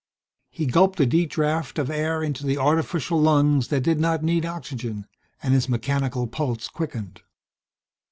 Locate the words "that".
3.67-3.81